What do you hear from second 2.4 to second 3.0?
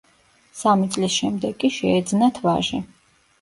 ვაჟი.